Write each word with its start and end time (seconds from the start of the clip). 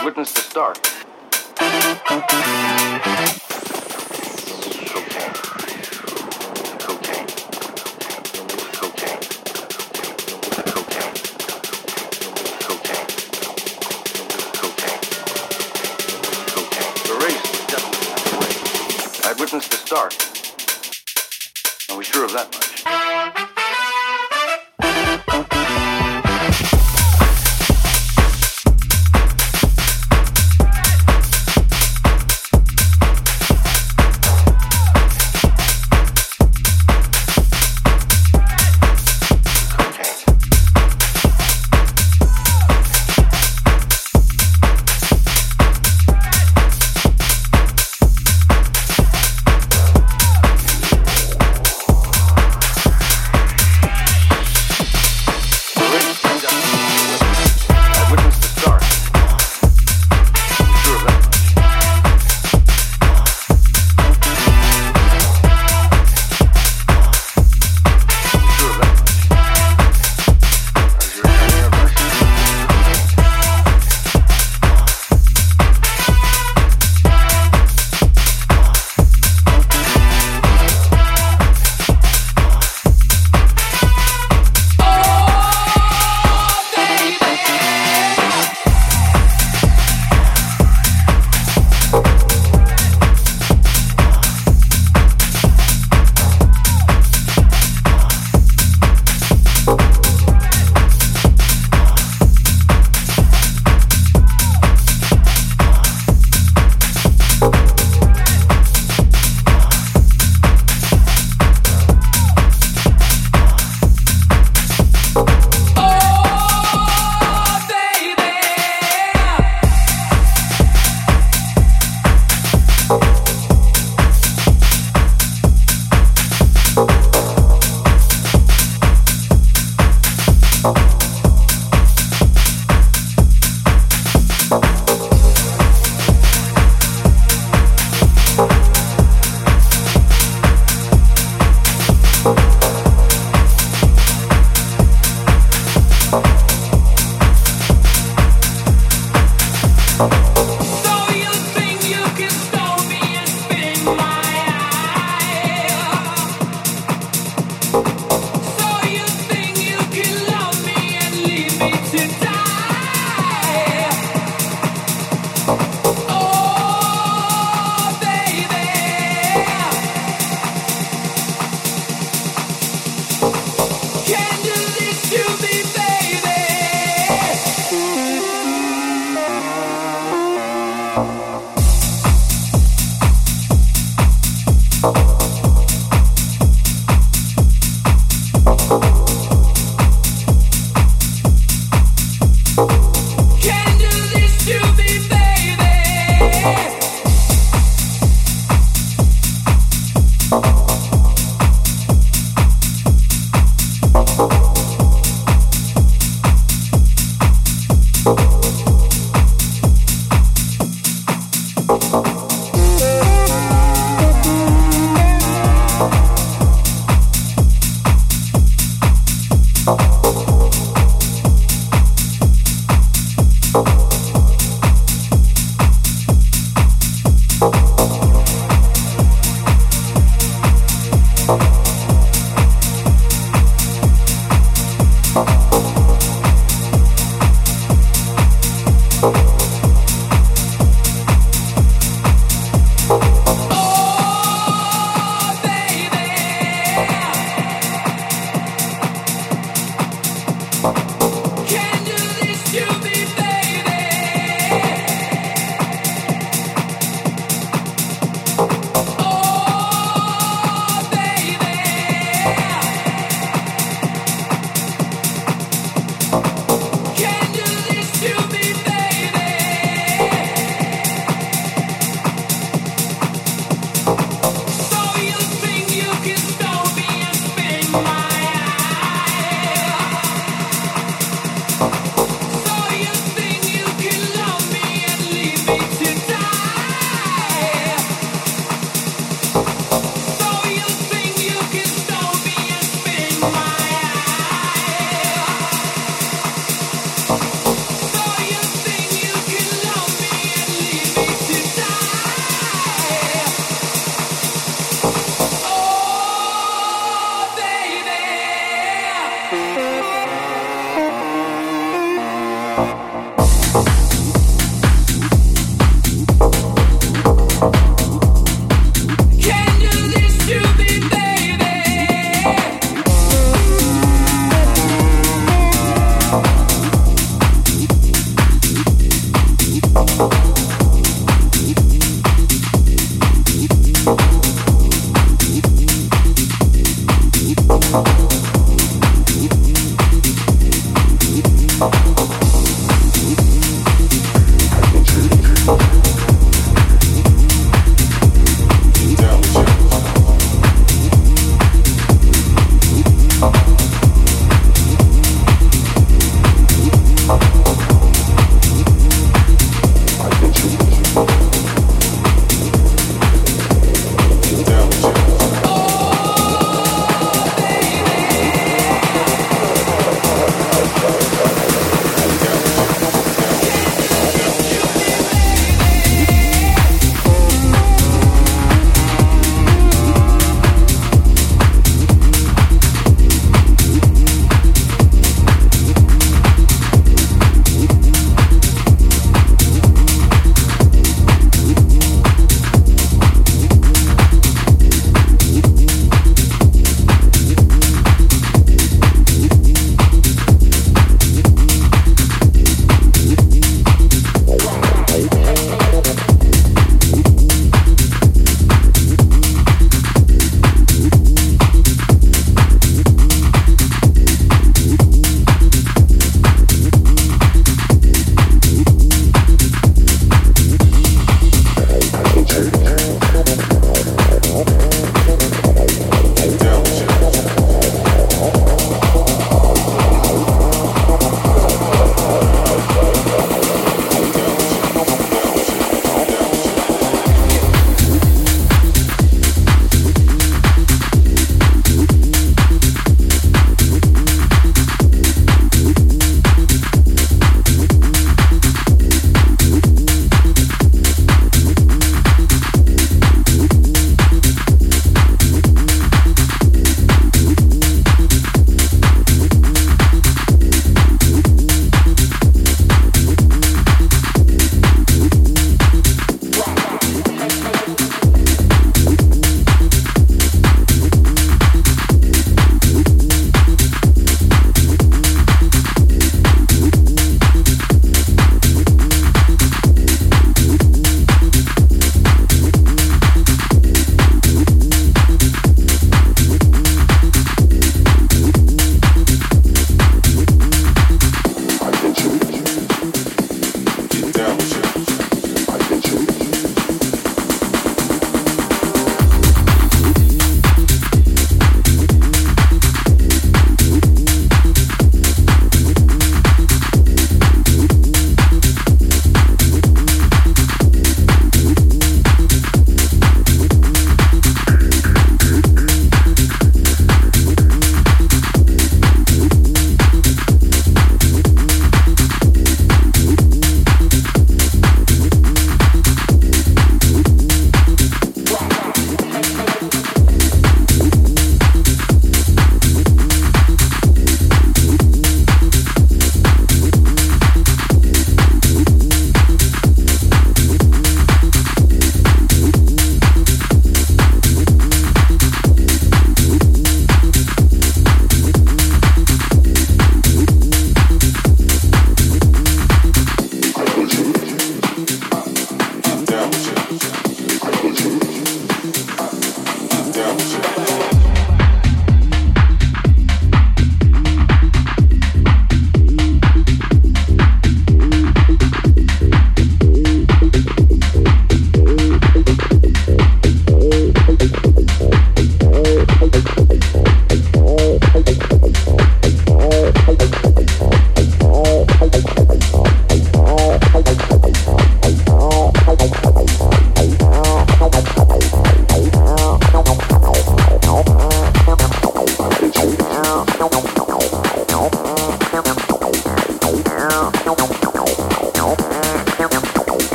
I've 0.00 0.06
witnessed 0.06 0.34
the 0.34 0.40
start. 0.40 0.78
I've 19.22 19.38
witnessed 19.38 19.70
the 19.70 19.76
start. 19.76 20.16
Are 21.90 21.98
we 21.98 22.04
sure 22.04 22.24
of 22.24 22.32
that 22.32 22.59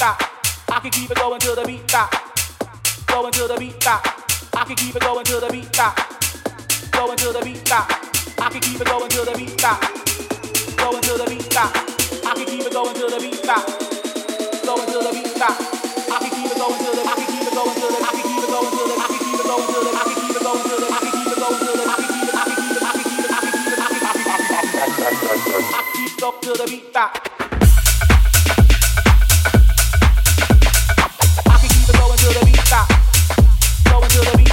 Stop. 0.00 0.16
I 0.72 0.80
can 0.80 0.90
keep 0.92 1.10
it 1.10 1.18
going 1.18 1.38
till 1.40 1.54
the 1.54 1.62
beat 1.68 1.84
stop. 1.84 2.08
Going 3.06 3.32
till 3.32 3.48
the 3.48 3.56
beat 3.60 3.76
stop. 3.82 4.00
I 4.56 4.64
can 4.64 4.74
keep 4.74 4.96
it 4.96 5.02
going 5.02 5.24
till 5.26 5.40
the 5.40 5.52
beat 5.52 5.68
stop. 5.74 5.92
Going 6.90 7.18
till 7.18 7.34
the 7.34 7.44
beat 7.44 7.60
stop. 7.60 7.84
I 8.40 8.48
can 8.48 8.60
keep 8.64 8.80
it 8.80 8.86
going 8.88 9.10
till 9.10 9.26
the 9.28 9.36
beat 9.36 9.52
stop. 9.60 9.76
Going 10.80 11.02
till 11.04 11.18
the 11.20 11.28
beat 11.28 11.44
stop. 11.52 11.76
I 12.24 12.32
can 12.32 12.46
keep 12.48 12.64
it 12.64 12.72
going 12.72 12.94
till 12.96 13.10
the 13.12 13.20
beat 13.20 13.44
stop. 13.44 13.60
Going 14.64 14.88
till 14.88 15.04
the 15.04 15.12
beat 15.12 15.36
stop. 15.36 15.60
I 15.60 16.16
can 16.16 16.32
keep 16.32 16.48
it 16.48 16.56
going 16.56 16.80
till 16.80 16.96
the 16.96 17.04
I 17.04 17.14
can 17.20 17.28
keep 17.28 17.44
it 17.44 17.52
going 17.52 17.76
the 17.76 18.00
I 18.00 18.16
can 18.16 18.24
keep 18.24 18.40
it 18.40 18.48
going 18.48 18.72
the 18.72 18.96
I 18.96 19.04
can 19.04 19.20
keep 19.20 19.36
it 19.36 19.52
going 19.52 19.68
the 19.68 19.84
I 19.84 20.08
can 20.08 20.16
keep 20.16 20.32
it 20.32 20.40
going 20.40 20.64
the 20.64 20.88
I 20.88 21.04
can 21.04 21.12
keep 21.12 21.28
it 21.28 21.44
going 21.44 21.60
the 21.60 21.84
I 21.84 22.00
can 22.00 22.08
keep 22.08 22.24
it 22.24 22.40
I 22.40 22.48
can 22.48 22.72
I 22.80 22.96
can 22.96 23.04
keep 23.04 23.20
it 23.20 23.28
I 23.28 23.44
can 26.56 26.68
keep 26.72 26.96
it 26.96 27.39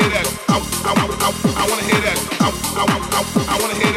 wanna 0.00 0.14
hear 0.14 0.22
that. 0.22 0.44
I, 0.48 0.54
I, 0.54 0.92
I, 0.94 1.64
I 1.64 1.70
wanna 1.70 1.82
hear 1.82 2.00
that. 2.00 2.18
I, 2.40 2.48
I, 2.76 2.84
I, 2.86 3.56
I 3.56 3.62
wanna 3.62 3.74
hear 3.74 3.82
that. 3.82 3.87